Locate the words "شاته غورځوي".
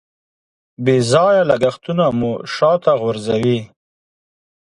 2.53-3.59